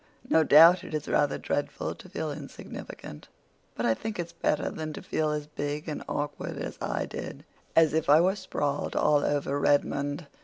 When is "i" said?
3.85-3.93, 6.81-7.05, 8.09-8.19